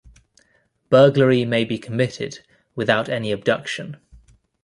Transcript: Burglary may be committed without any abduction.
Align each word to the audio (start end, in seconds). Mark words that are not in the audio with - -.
Burglary 0.89 1.45
may 1.45 1.63
be 1.63 1.77
committed 1.77 2.39
without 2.73 3.07
any 3.07 3.31
abduction. 3.31 3.97